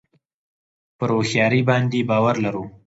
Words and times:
پر 0.97 1.09
هوښیاري 1.15 1.61
باندې 1.69 2.07
باور 2.09 2.35
لرو. 2.45 2.63